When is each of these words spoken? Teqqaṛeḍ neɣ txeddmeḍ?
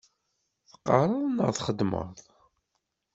Teqqaṛeḍ 0.69 1.23
neɣ 1.31 1.49
txeddmeḍ? 1.51 2.13